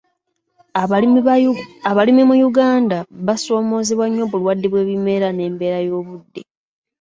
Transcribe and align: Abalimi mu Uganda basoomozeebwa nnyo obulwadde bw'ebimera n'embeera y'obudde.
Abalimi 1.91 2.23
mu 2.29 2.35
Uganda 2.49 2.97
basoomozeebwa 3.25 4.05
nnyo 4.07 4.23
obulwadde 4.27 4.67
bw'ebimera 4.69 5.27
n'embeera 5.31 5.79
y'obudde. 5.87 6.41